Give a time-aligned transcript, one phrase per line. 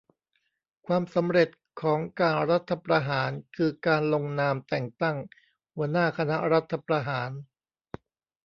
[0.85, 1.49] "ความสำเร็จ
[1.81, 5.17] ของการรัฐประหาร คือการลงนามแต่งตั้ง
[5.75, 7.29] หัวหน้าคณะรัฐประหาร"